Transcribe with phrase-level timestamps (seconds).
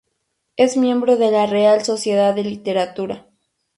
[0.55, 3.27] Es miembro de la Real Sociedad de Literatura.